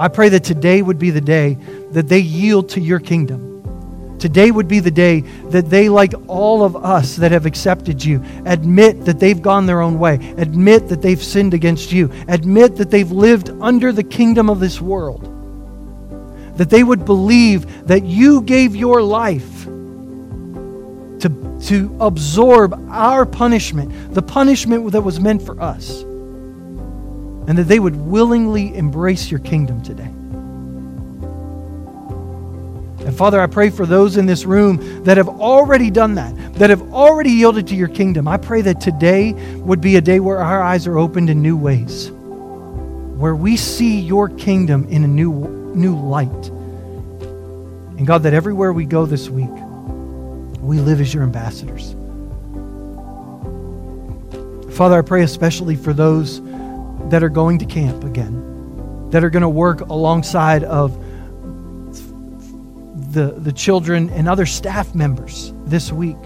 [0.00, 1.58] I pray that today would be the day
[1.92, 3.56] that they yield to your kingdom
[4.18, 8.24] Today would be the day that they, like all of us that have accepted you,
[8.46, 12.90] admit that they've gone their own way, admit that they've sinned against you, admit that
[12.90, 15.32] they've lived under the kingdom of this world.
[16.56, 19.66] That they would believe that you gave your life
[21.66, 27.96] to, absorb our punishment, the punishment that was meant for us, and that they would
[27.96, 30.10] willingly embrace your kingdom today.
[33.06, 36.70] And Father, I pray for those in this room that have already done that, that
[36.70, 38.26] have already yielded to your kingdom.
[38.26, 41.56] I pray that today would be a day where our eyes are opened in new
[41.56, 45.32] ways, where we see your kingdom in a new,
[45.74, 46.48] new light.
[47.96, 49.48] And God, that everywhere we go this week,
[50.66, 51.94] we live as your ambassadors.
[54.76, 56.42] Father, I pray especially for those
[57.08, 60.92] that are going to camp again, that are going to work alongside of
[63.12, 66.18] the, the children and other staff members this week.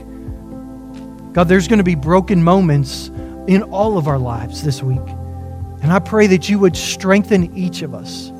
[1.33, 3.09] God, there's going to be broken moments
[3.47, 4.99] in all of our lives this week.
[5.83, 8.33] And I pray that you would strengthen each of us.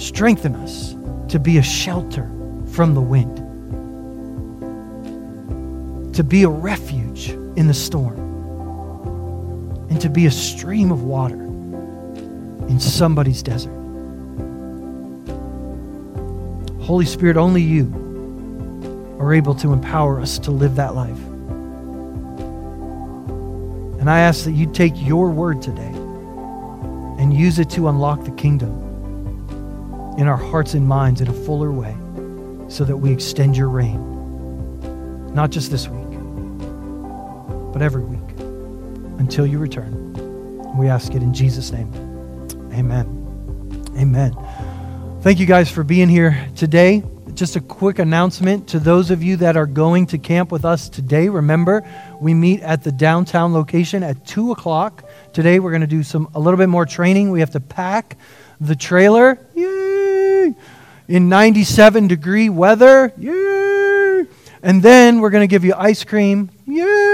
[0.00, 0.94] Strengthen us
[1.32, 2.30] to be a shelter
[2.72, 3.38] from the wind,
[6.18, 8.18] to be a refuge in the storm,
[9.88, 13.70] and to be a stream of water in somebody's desert.
[16.80, 17.86] Holy Spirit, only you
[19.20, 21.20] are able to empower us to live that life.
[24.00, 25.92] And I ask that you take your word today
[27.20, 28.72] and use it to unlock the kingdom
[30.18, 31.96] in our hearts and minds in a fuller way
[32.68, 34.02] so that we extend your reign,
[35.32, 35.97] not just this week,
[37.78, 38.40] but every week
[39.20, 40.12] until you return.
[40.76, 41.92] We ask it in Jesus' name.
[42.72, 43.06] Amen.
[43.96, 44.36] Amen.
[45.20, 47.04] Thank you guys for being here today.
[47.34, 50.88] Just a quick announcement to those of you that are going to camp with us
[50.88, 51.28] today.
[51.28, 51.88] Remember,
[52.20, 55.04] we meet at the downtown location at 2 o'clock.
[55.32, 57.30] Today, we're going to do some a little bit more training.
[57.30, 58.16] We have to pack
[58.60, 59.38] the trailer.
[59.54, 60.52] Yay!
[61.06, 63.12] In 97 degree weather.
[63.16, 64.26] Yay!
[64.64, 66.50] And then we're going to give you ice cream.
[66.66, 67.07] Yay!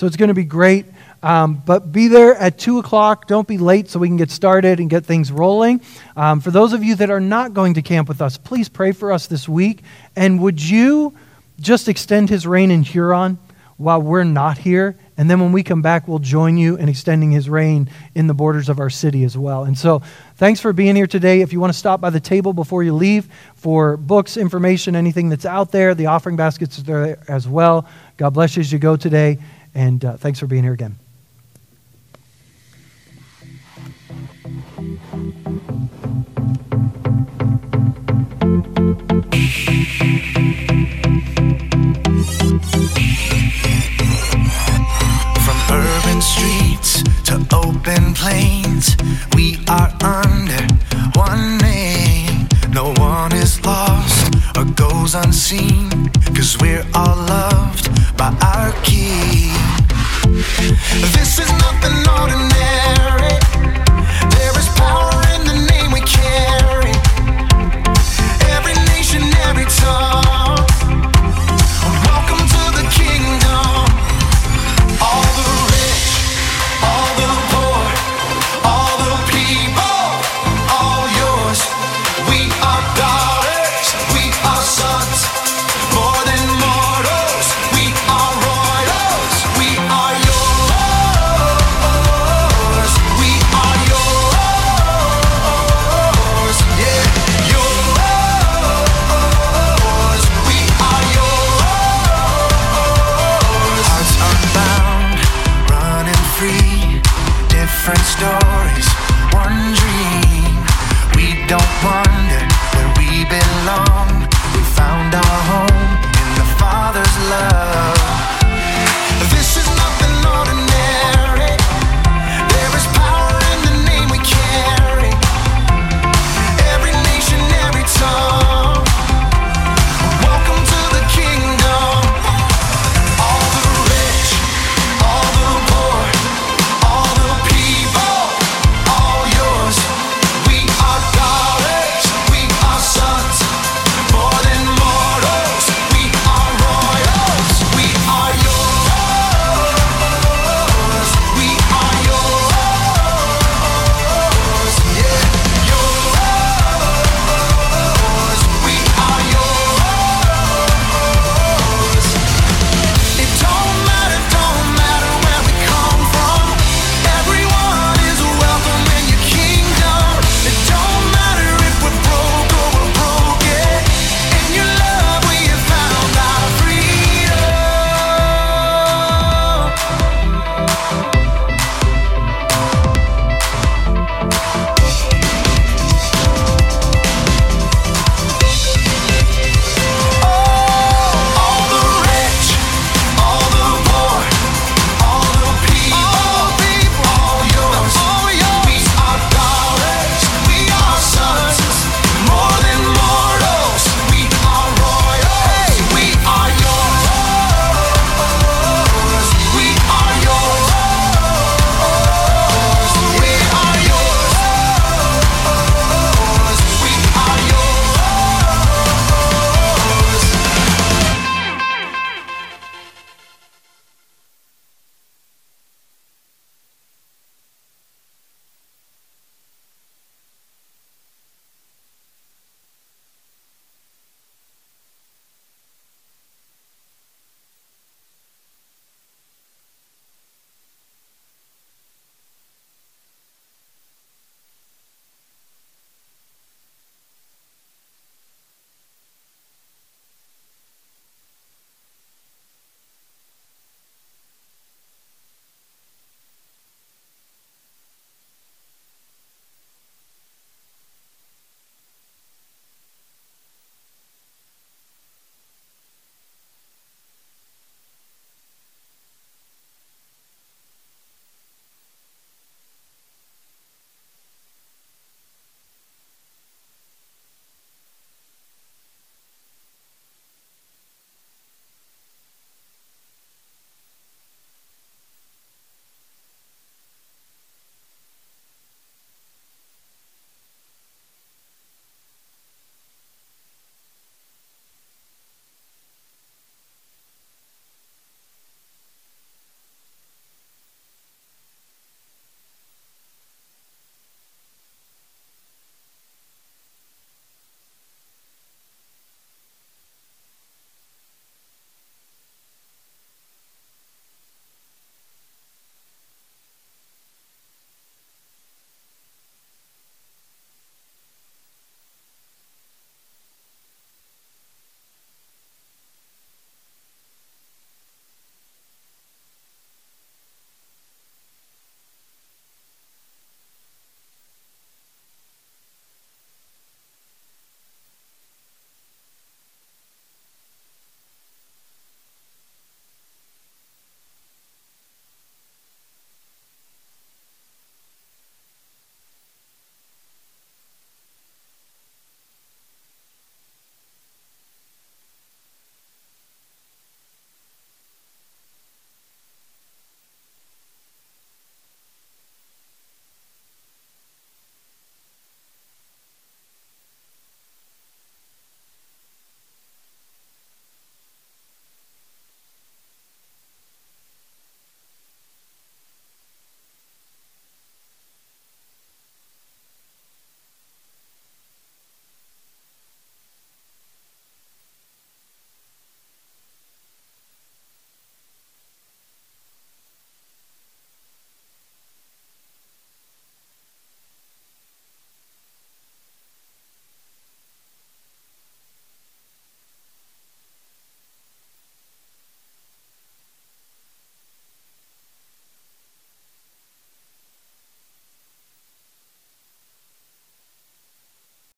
[0.00, 0.86] So it's going to be great.
[1.22, 3.26] Um, but be there at 2 o'clock.
[3.26, 5.82] Don't be late so we can get started and get things rolling.
[6.16, 8.92] Um, for those of you that are not going to camp with us, please pray
[8.92, 9.82] for us this week.
[10.16, 11.12] And would you
[11.60, 13.38] just extend his reign in Huron
[13.76, 14.96] while we're not here?
[15.18, 18.32] And then when we come back, we'll join you in extending his reign in the
[18.32, 19.64] borders of our city as well.
[19.64, 20.00] And so,
[20.36, 21.42] thanks for being here today.
[21.42, 25.28] If you want to stop by the table before you leave for books, information, anything
[25.28, 27.86] that's out there, the offering baskets are there as well.
[28.16, 29.38] God bless you as you go today.
[29.74, 30.98] And uh, thanks for being here again.